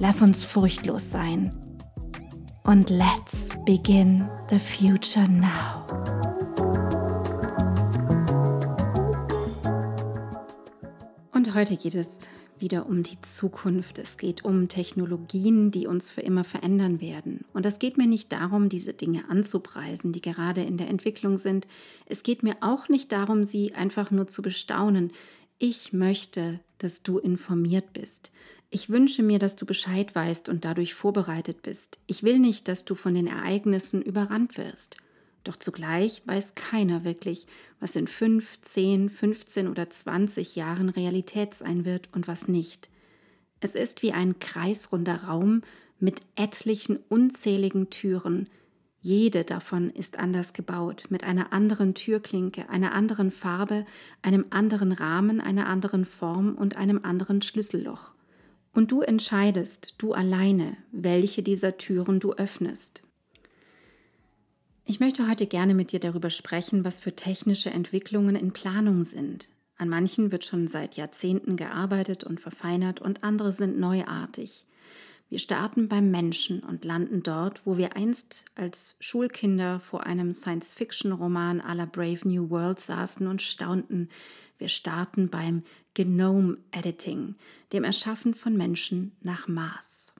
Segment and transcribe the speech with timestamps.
[0.00, 1.52] Lass uns furchtlos sein.
[2.64, 5.86] Und let's begin the future now.
[11.32, 12.26] Und heute geht es
[12.58, 14.00] wieder um die Zukunft.
[14.00, 17.44] Es geht um Technologien, die uns für immer verändern werden.
[17.52, 21.68] Und es geht mir nicht darum, diese Dinge anzupreisen, die gerade in der Entwicklung sind.
[22.06, 25.12] Es geht mir auch nicht darum, sie einfach nur zu bestaunen.
[25.58, 28.32] Ich möchte, dass du informiert bist.
[28.74, 32.00] Ich wünsche mir, dass du Bescheid weißt und dadurch vorbereitet bist.
[32.08, 34.96] Ich will nicht, dass du von den Ereignissen überrannt wirst.
[35.44, 37.46] Doch zugleich weiß keiner wirklich,
[37.78, 42.90] was in 5, 10, 15 oder 20 Jahren Realität sein wird und was nicht.
[43.60, 45.62] Es ist wie ein kreisrunder Raum
[46.00, 48.48] mit etlichen unzähligen Türen.
[49.00, 53.86] Jede davon ist anders gebaut, mit einer anderen Türklinke, einer anderen Farbe,
[54.22, 58.13] einem anderen Rahmen, einer anderen Form und einem anderen Schlüsselloch.
[58.74, 63.06] Und du entscheidest, du alleine, welche dieser Türen du öffnest.
[64.84, 69.52] Ich möchte heute gerne mit dir darüber sprechen, was für technische Entwicklungen in Planung sind.
[69.76, 74.66] An manchen wird schon seit Jahrzehnten gearbeitet und verfeinert und andere sind neuartig.
[75.30, 81.60] Wir starten beim Menschen und landen dort, wo wir einst als Schulkinder vor einem Science-Fiction-Roman
[81.60, 84.10] à la Brave New World saßen und staunten,
[84.58, 85.62] wir starten beim
[85.94, 87.36] Genome Editing,
[87.72, 90.14] dem Erschaffen von Menschen nach Maß.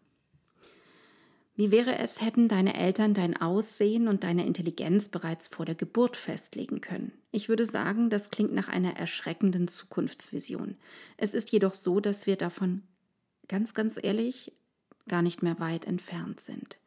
[1.57, 6.17] Wie wäre es, hätten deine Eltern dein Aussehen und deine Intelligenz bereits vor der Geburt
[6.17, 7.13] festlegen können?
[7.31, 10.77] Ich würde sagen, das klingt nach einer erschreckenden Zukunftsvision.
[11.17, 12.83] Es ist jedoch so, dass wir davon
[13.47, 14.53] ganz, ganz ehrlich
[15.07, 16.79] gar nicht mehr weit entfernt sind.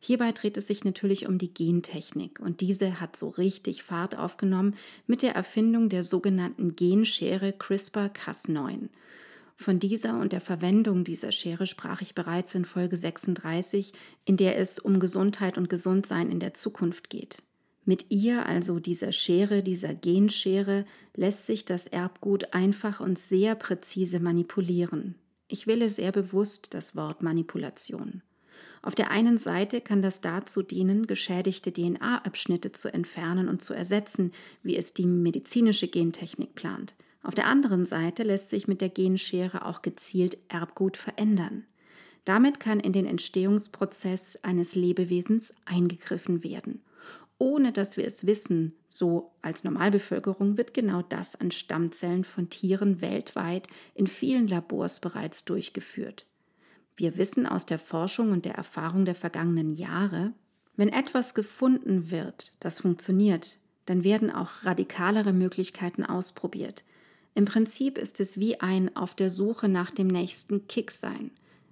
[0.00, 4.74] Hierbei dreht es sich natürlich um die Gentechnik und diese hat so richtig Fahrt aufgenommen
[5.06, 8.88] mit der Erfindung der sogenannten Genschere CRISPR-Cas9.
[9.58, 13.94] Von dieser und der Verwendung dieser Schere sprach ich bereits in Folge 36,
[14.26, 17.42] in der es um Gesundheit und Gesundsein in der Zukunft geht.
[17.86, 20.84] Mit ihr, also dieser Schere, dieser Genschere,
[21.14, 25.14] lässt sich das Erbgut einfach und sehr präzise manipulieren.
[25.48, 28.22] Ich wähle sehr bewusst das Wort Manipulation.
[28.82, 34.32] Auf der einen Seite kann das dazu dienen, geschädigte DNA-Abschnitte zu entfernen und zu ersetzen,
[34.62, 36.94] wie es die medizinische Gentechnik plant.
[37.22, 41.64] Auf der anderen Seite lässt sich mit der Genschere auch gezielt Erbgut verändern.
[42.24, 46.82] Damit kann in den Entstehungsprozess eines Lebewesens eingegriffen werden.
[47.38, 53.00] Ohne dass wir es wissen, so als Normalbevölkerung wird genau das an Stammzellen von Tieren
[53.00, 56.26] weltweit in vielen Labors bereits durchgeführt.
[56.96, 60.32] Wir wissen aus der Forschung und der Erfahrung der vergangenen Jahre,
[60.76, 66.84] wenn etwas gefunden wird, das funktioniert, dann werden auch radikalere Möglichkeiten ausprobiert.
[67.34, 71.30] Im Prinzip ist es wie ein auf der Suche nach dem nächsten Kick sein.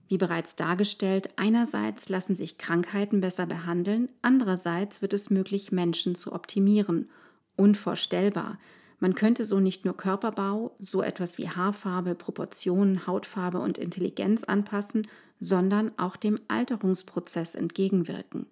[0.08, 6.32] Wie bereits dargestellt, einerseits lassen sich Krankheiten besser behandeln, andererseits wird es möglich, Menschen zu
[6.32, 7.10] optimieren.
[7.56, 8.58] Unvorstellbar,
[9.00, 15.06] man könnte so nicht nur Körperbau, so etwas wie Haarfarbe, Proportionen, Hautfarbe und Intelligenz anpassen,
[15.40, 18.46] sondern auch dem Alterungsprozess entgegenwirken.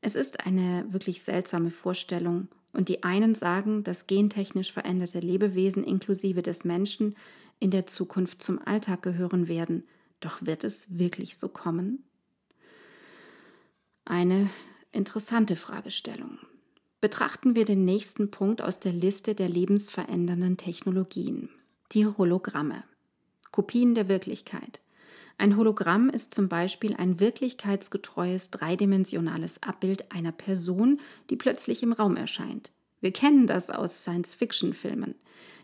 [0.00, 6.42] Es ist eine wirklich seltsame Vorstellung und die einen sagen, dass gentechnisch veränderte Lebewesen inklusive
[6.42, 7.16] des Menschen
[7.58, 9.84] in der Zukunft zum Alltag gehören werden.
[10.20, 12.04] Doch wird es wirklich so kommen?
[14.04, 14.50] Eine
[14.92, 16.38] interessante Fragestellung.
[17.00, 21.48] Betrachten wir den nächsten Punkt aus der Liste der lebensverändernden Technologien.
[21.92, 22.82] Die Hologramme.
[23.52, 24.80] Kopien der Wirklichkeit.
[25.38, 30.98] Ein Hologramm ist zum Beispiel ein wirklichkeitsgetreues dreidimensionales Abbild einer Person,
[31.30, 32.72] die plötzlich im Raum erscheint.
[33.00, 35.14] Wir kennen das aus Science-Fiction-Filmen.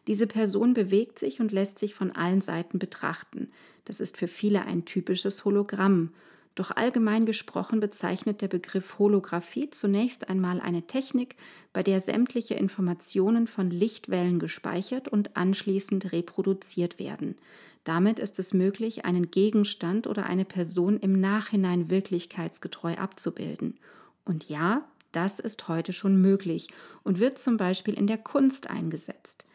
[0.07, 3.51] Diese Person bewegt sich und lässt sich von allen Seiten betrachten.
[3.87, 6.11] Das ist für viele ein typisches Hologramm
[6.55, 11.35] Doch allgemein gesprochen bezeichnet der Begriff Holographie zunächst einmal eine Technik,
[11.73, 17.35] bei der sämtliche Informationen von Lichtwellen gespeichert und anschließend reproduziert werden.
[17.83, 23.79] Damit ist es möglich, einen Gegenstand oder eine Person im Nachhinein wirklichkeitsgetreu abzubilden.
[24.25, 26.69] Und ja, das ist heute schon möglich
[27.03, 29.47] und wird zum Beispiel in der Kunst eingesetzt.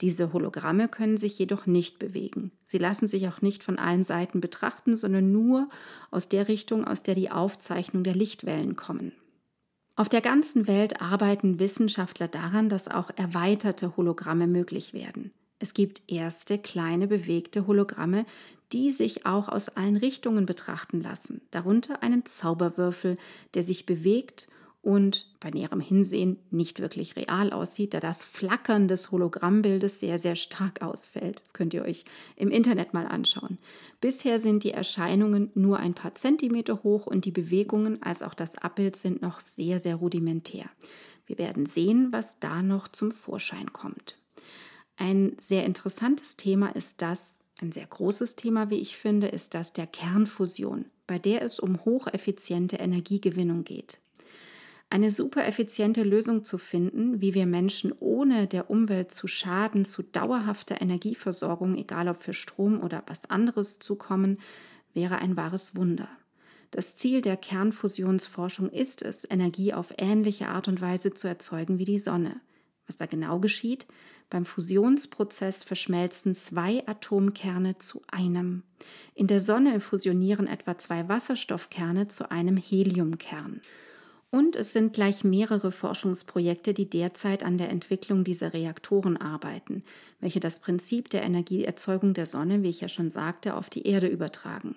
[0.00, 2.52] Diese Hologramme können sich jedoch nicht bewegen.
[2.64, 5.68] Sie lassen sich auch nicht von allen Seiten betrachten, sondern nur
[6.10, 9.12] aus der Richtung, aus der die Aufzeichnung der Lichtwellen kommen.
[9.96, 15.32] Auf der ganzen Welt arbeiten Wissenschaftler daran, dass auch erweiterte Hologramme möglich werden.
[15.58, 18.24] Es gibt erste kleine bewegte Hologramme,
[18.72, 23.16] die sich auch aus allen Richtungen betrachten lassen, darunter einen Zauberwürfel,
[23.54, 24.48] der sich bewegt
[24.88, 30.34] und bei näherem Hinsehen nicht wirklich real aussieht, da das Flackern des Hologrammbildes sehr, sehr
[30.34, 31.42] stark ausfällt.
[31.42, 32.06] Das könnt ihr euch
[32.36, 33.58] im Internet mal anschauen.
[34.00, 38.56] Bisher sind die Erscheinungen nur ein paar Zentimeter hoch und die Bewegungen als auch das
[38.56, 40.70] Abbild sind noch sehr, sehr rudimentär.
[41.26, 44.16] Wir werden sehen, was da noch zum Vorschein kommt.
[44.96, 49.74] Ein sehr interessantes Thema ist das, ein sehr großes Thema, wie ich finde, ist das
[49.74, 53.98] der Kernfusion, bei der es um hocheffiziente Energiegewinnung geht
[54.90, 60.02] eine super effiziente Lösung zu finden, wie wir Menschen ohne der Umwelt zu schaden zu
[60.02, 64.38] dauerhafter Energieversorgung, egal ob für Strom oder was anderes zukommen,
[64.94, 66.08] wäre ein wahres Wunder.
[66.70, 71.84] Das Ziel der Kernfusionsforschung ist es, Energie auf ähnliche Art und Weise zu erzeugen wie
[71.84, 72.40] die Sonne.
[72.86, 73.86] Was da genau geschieht?
[74.30, 78.62] Beim Fusionsprozess verschmelzen zwei Atomkerne zu einem.
[79.14, 83.62] In der Sonne fusionieren etwa zwei Wasserstoffkerne zu einem Heliumkern.
[84.30, 89.82] Und es sind gleich mehrere Forschungsprojekte, die derzeit an der Entwicklung dieser Reaktoren arbeiten,
[90.20, 94.06] welche das Prinzip der Energieerzeugung der Sonne, wie ich ja schon sagte, auf die Erde
[94.06, 94.76] übertragen.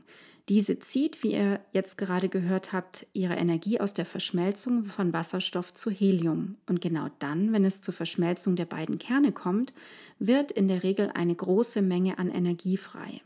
[0.49, 5.73] Diese zieht, wie ihr jetzt gerade gehört habt, ihre Energie aus der Verschmelzung von Wasserstoff
[5.73, 6.55] zu Helium.
[6.67, 9.73] Und genau dann, wenn es zur Verschmelzung der beiden Kerne kommt,
[10.17, 13.21] wird in der Regel eine große Menge an Energie frei.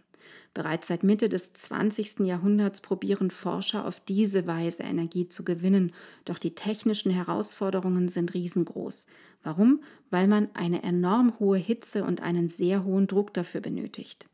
[0.56, 2.22] Bereits seit Mitte des 20.
[2.22, 5.92] Jahrhunderts probieren Forscher auf diese Weise Energie zu gewinnen,
[6.24, 9.06] doch die technischen Herausforderungen sind riesengroß.
[9.44, 9.84] Warum?
[10.10, 14.30] Weil man eine enorm hohe Hitze und einen sehr hohen Druck dafür benötigt.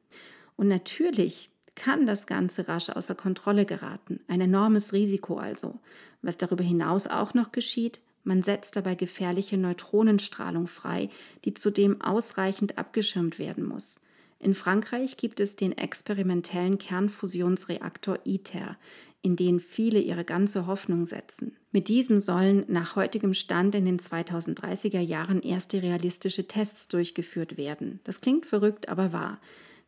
[0.57, 4.19] Und natürlich kann das Ganze rasch außer Kontrolle geraten.
[4.27, 5.79] Ein enormes Risiko also.
[6.21, 11.09] Was darüber hinaus auch noch geschieht, man setzt dabei gefährliche Neutronenstrahlung frei,
[11.45, 14.01] die zudem ausreichend abgeschirmt werden muss.
[14.41, 18.75] In Frankreich gibt es den experimentellen Kernfusionsreaktor ITER,
[19.21, 21.55] in den viele ihre ganze Hoffnung setzen.
[21.71, 27.99] Mit diesem sollen nach heutigem Stand in den 2030er Jahren erste realistische Tests durchgeführt werden.
[28.03, 29.39] Das klingt verrückt, aber wahr.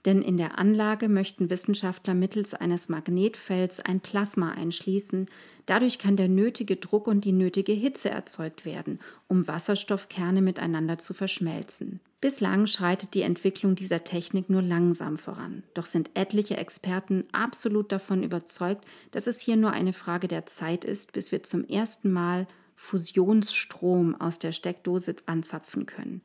[0.05, 5.27] Denn in der Anlage möchten Wissenschaftler mittels eines Magnetfelds ein Plasma einschließen.
[5.65, 11.13] Dadurch kann der nötige Druck und die nötige Hitze erzeugt werden, um Wasserstoffkerne miteinander zu
[11.13, 12.01] verschmelzen.
[12.19, 15.63] Bislang schreitet die Entwicklung dieser Technik nur langsam voran.
[15.73, 20.85] Doch sind etliche Experten absolut davon überzeugt, dass es hier nur eine Frage der Zeit
[20.85, 26.21] ist, bis wir zum ersten Mal Fusionsstrom aus der Steckdose anzapfen können.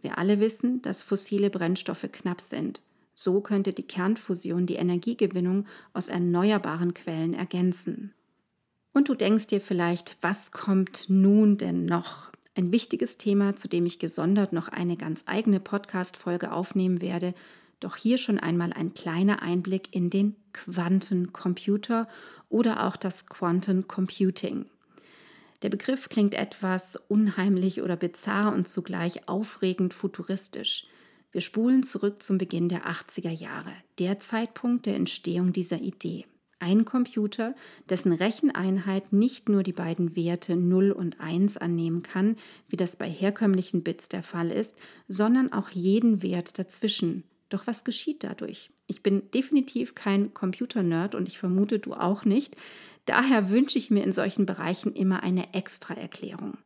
[0.00, 2.80] Wir alle wissen, dass fossile Brennstoffe knapp sind.
[3.22, 8.14] So könnte die Kernfusion die Energiegewinnung aus erneuerbaren Quellen ergänzen.
[8.94, 12.32] Und du denkst dir vielleicht, was kommt nun denn noch?
[12.54, 17.34] Ein wichtiges Thema, zu dem ich gesondert noch eine ganz eigene Podcast-Folge aufnehmen werde,
[17.78, 22.08] doch hier schon einmal ein kleiner Einblick in den Quantencomputer
[22.48, 24.64] oder auch das Quantum Computing.
[25.60, 30.86] Der Begriff klingt etwas unheimlich oder bizarr und zugleich aufregend futuristisch.
[31.32, 36.26] Wir spulen zurück zum Beginn der 80er Jahre, der Zeitpunkt der Entstehung dieser Idee.
[36.58, 37.54] Ein Computer,
[37.88, 42.36] dessen Recheneinheit nicht nur die beiden Werte 0 und 1 annehmen kann,
[42.68, 47.22] wie das bei herkömmlichen Bits der Fall ist, sondern auch jeden Wert dazwischen.
[47.48, 48.70] Doch was geschieht dadurch?
[48.88, 52.56] Ich bin definitiv kein Computer-Nerd und ich vermute du auch nicht.
[53.06, 56.58] Daher wünsche ich mir in solchen Bereichen immer eine Extraerklärung.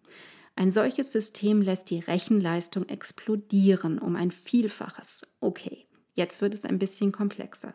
[0.56, 5.26] Ein solches System lässt die Rechenleistung explodieren um ein Vielfaches.
[5.40, 7.74] Okay, jetzt wird es ein bisschen komplexer.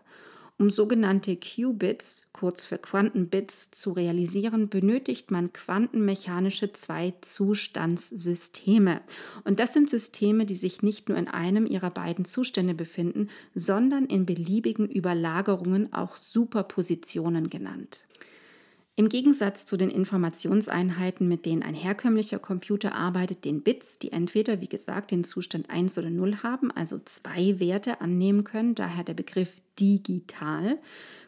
[0.57, 8.99] Um sogenannte Qubits, kurz für Quantenbits, zu realisieren, benötigt man quantenmechanische Zwei-Zustandssysteme.
[9.45, 14.05] Und das sind Systeme, die sich nicht nur in einem ihrer beiden Zustände befinden, sondern
[14.05, 18.05] in beliebigen Überlagerungen, auch Superpositionen genannt.
[18.99, 24.59] Im Gegensatz zu den Informationseinheiten, mit denen ein herkömmlicher Computer arbeitet, den Bits, die entweder,
[24.59, 29.13] wie gesagt, den Zustand 1 oder 0 haben, also zwei Werte annehmen können, daher der
[29.13, 30.79] Begriff digital,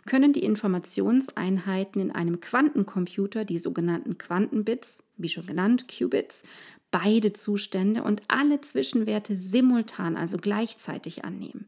[0.06, 6.44] können die Informationseinheiten in einem Quantencomputer, die sogenannten Quantenbits, wie schon genannt, Qubits,
[6.92, 11.66] beide Zustände und alle Zwischenwerte simultan, also gleichzeitig annehmen.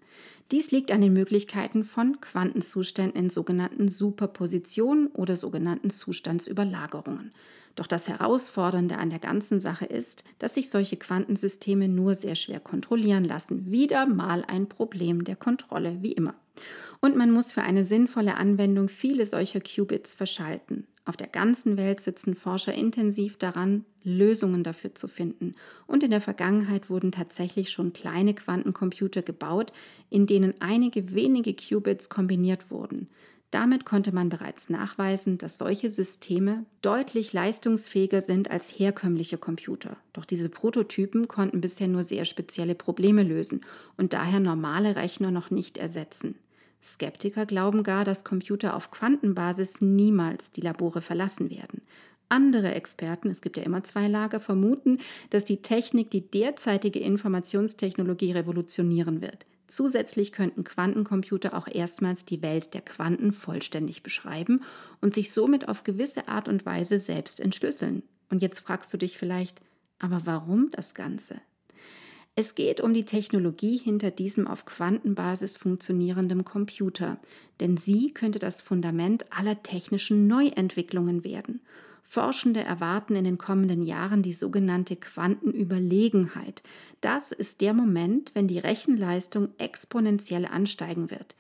[0.51, 7.32] Dies liegt an den Möglichkeiten von Quantenzuständen in sogenannten Superpositionen oder sogenannten Zustandsüberlagerungen.
[7.75, 12.60] Doch das Herausfordernde an der ganzen Sache ist, dass sich solche Quantensysteme nur sehr schwer
[12.60, 13.72] kontrollieren lassen.
[13.72, 16.36] Wieder mal ein Problem der Kontrolle, wie immer.
[17.01, 20.86] Und man muss für eine sinnvolle Anwendung viele solcher Qubits verschalten.
[21.05, 25.55] Auf der ganzen Welt sitzen Forscher intensiv daran, Lösungen dafür zu finden.
[25.86, 29.74] Und in der Vergangenheit wurden tatsächlich schon kleine Quantencomputer gebaut,
[30.10, 33.10] in denen einige wenige Qubits kombiniert wurden.
[33.51, 39.98] Damit konnte man bereits nachweisen, dass solche Systeme deutlich leistungsfähiger sind als herkömmliche Computer.
[40.13, 43.62] Doch diese Prototypen konnten bisher nur sehr spezielle Probleme lösen
[43.95, 46.36] und daher normale Rechner noch nicht ersetzen.
[46.83, 51.81] Skeptiker glauben gar, dass Computer auf Quantenbasis niemals die Labore verlassen werden.
[52.29, 54.99] Andere Experten, es gibt ja immer zwei Lager, vermuten,
[55.29, 59.45] dass die Technik die derzeitige Informationstechnologie revolutionieren wird.
[59.67, 64.61] Zusätzlich könnten Quantencomputer auch erstmals die Welt der Quanten vollständig beschreiben
[64.99, 68.03] und sich somit auf gewisse Art und Weise selbst entschlüsseln.
[68.29, 69.61] Und jetzt fragst du dich vielleicht,
[69.99, 71.39] aber warum das Ganze?
[72.35, 77.19] Es geht um die Technologie hinter diesem auf Quantenbasis funktionierenden Computer,
[77.59, 81.61] denn sie könnte das Fundament aller technischen Neuentwicklungen werden.
[82.01, 86.63] Forschende erwarten in den kommenden Jahren die sogenannte Quantenüberlegenheit.
[87.01, 91.35] Das ist der Moment, wenn die Rechenleistung exponentiell ansteigen wird.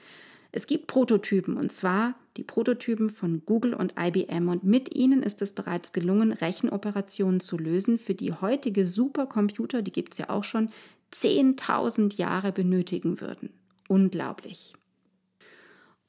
[0.55, 5.41] Es gibt Prototypen und zwar die Prototypen von Google und IBM und mit ihnen ist
[5.41, 10.43] es bereits gelungen, Rechenoperationen zu lösen, für die heutige Supercomputer, die gibt es ja auch
[10.43, 10.69] schon,
[11.11, 13.49] 10.000 Jahre benötigen würden.
[13.87, 14.73] Unglaublich.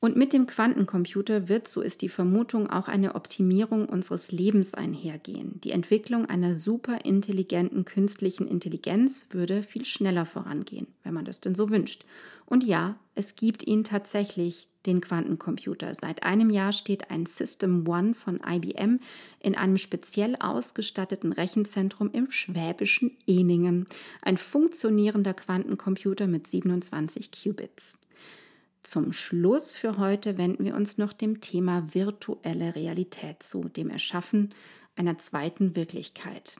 [0.04, 5.62] Und mit dem Quantencomputer wird, so ist die Vermutung, auch eine Optimierung unseres Lebens einhergehen.
[5.62, 11.70] Die Entwicklung einer superintelligenten künstlichen Intelligenz würde viel schneller vorangehen, wenn man das denn so
[11.70, 12.04] wünscht.
[12.44, 15.94] Und ja, es gibt ihn tatsächlich, den Quantencomputer.
[15.94, 19.00] Seit einem Jahr steht ein System One von IBM
[19.40, 23.86] in einem speziell ausgestatteten Rechenzentrum im schwäbischen Eningen.
[24.20, 27.96] Ein funktionierender Quantencomputer mit 27 Qubits.
[28.84, 34.52] Zum Schluss für heute wenden wir uns noch dem Thema virtuelle Realität zu, dem Erschaffen
[34.94, 36.58] einer zweiten Wirklichkeit.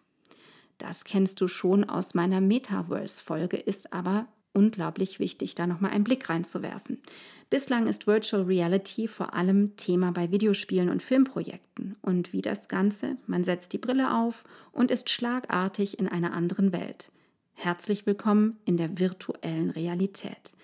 [0.78, 6.30] Das kennst du schon aus meiner Metaverse-Folge, ist aber unglaublich wichtig, da nochmal einen Blick
[6.30, 7.02] reinzuwerfen.
[7.50, 11.96] Bislang ist Virtual Reality vor allem Thema bei Videospielen und Filmprojekten.
[12.00, 13.18] Und wie das Ganze?
[13.26, 17.12] Man setzt die Brille auf und ist schlagartig in einer anderen Welt.
[17.52, 20.54] Herzlich willkommen in der virtuellen Realität.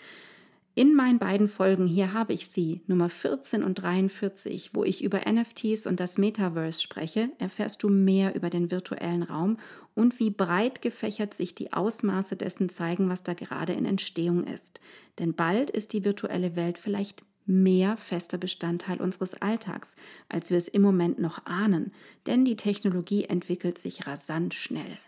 [0.77, 5.23] In meinen beiden Folgen hier habe ich sie, Nummer 14 und 43, wo ich über
[5.29, 9.59] NFTs und das Metaverse spreche, erfährst du mehr über den virtuellen Raum
[9.97, 14.81] und wie breit gefächert sich die Ausmaße dessen zeigen, was da gerade in Entstehung ist.
[15.19, 19.97] Denn bald ist die virtuelle Welt vielleicht mehr fester Bestandteil unseres Alltags,
[20.29, 21.93] als wir es im Moment noch ahnen,
[22.27, 24.99] denn die Technologie entwickelt sich rasant schnell.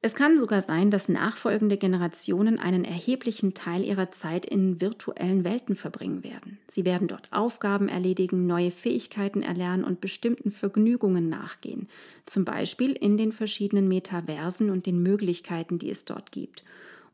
[0.00, 5.74] Es kann sogar sein, dass nachfolgende Generationen einen erheblichen Teil ihrer Zeit in virtuellen Welten
[5.74, 6.58] verbringen werden.
[6.68, 11.88] Sie werden dort Aufgaben erledigen, neue Fähigkeiten erlernen und bestimmten Vergnügungen nachgehen,
[12.26, 16.62] zum Beispiel in den verschiedenen Metaversen und den Möglichkeiten, die es dort gibt.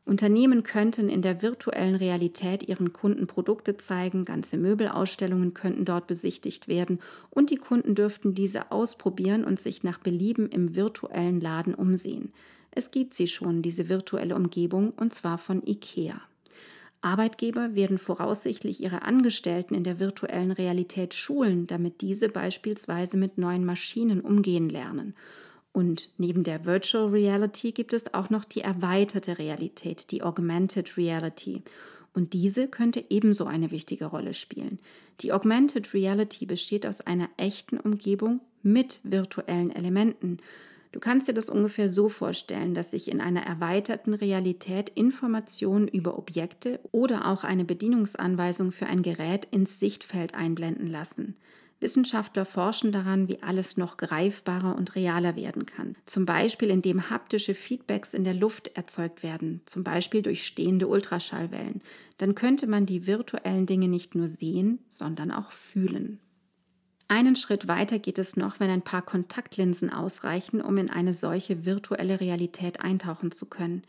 [0.05, 6.67] Unternehmen könnten in der virtuellen Realität ihren Kunden Produkte zeigen, ganze Möbelausstellungen könnten dort besichtigt
[6.67, 6.99] werden
[7.31, 12.31] und die Kunden dürften diese ausprobieren und sich nach Belieben im virtuellen Laden umsehen.
[12.75, 16.21] Es gibt sie schon, diese virtuelle Umgebung, und zwar von IKEA.
[17.01, 23.63] Arbeitgeber werden voraussichtlich ihre Angestellten in der virtuellen Realität schulen, damit diese beispielsweise mit neuen
[23.63, 25.15] Maschinen umgehen lernen.
[25.71, 31.63] Und neben der Virtual Reality gibt es auch noch die erweiterte Realität, die Augmented Reality.
[32.13, 34.79] Und diese könnte ebenso eine wichtige Rolle spielen.
[35.21, 40.39] Die Augmented Reality besteht aus einer echten Umgebung mit virtuellen Elementen.
[40.95, 46.17] Du kannst dir das ungefähr so vorstellen, dass sich in einer erweiterten Realität Informationen über
[46.17, 51.35] Objekte oder auch eine Bedienungsanweisung für ein Gerät ins Sichtfeld einblenden lassen.
[51.81, 55.97] Wissenschaftler forschen daran, wie alles noch greifbarer und realer werden kann.
[56.05, 61.81] Zum Beispiel, indem haptische Feedbacks in der Luft erzeugt werden, zum Beispiel durch stehende Ultraschallwellen.
[62.19, 66.21] Dann könnte man die virtuellen Dinge nicht nur sehen, sondern auch fühlen.
[67.07, 71.65] Einen Schritt weiter geht es noch, wenn ein paar Kontaktlinsen ausreichen, um in eine solche
[71.65, 73.83] virtuelle Realität eintauchen zu können.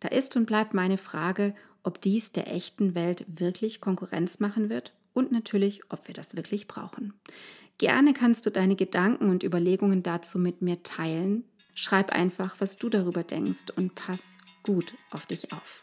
[0.00, 4.94] Da ist und bleibt meine Frage, ob dies der echten Welt wirklich Konkurrenz machen wird
[5.12, 7.12] und natürlich, ob wir das wirklich brauchen.
[7.78, 11.44] Gerne kannst du deine Gedanken und Überlegungen dazu mit mir teilen.
[11.74, 15.82] Schreib einfach, was du darüber denkst und pass gut auf dich auf.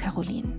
[0.00, 0.56] Caroline.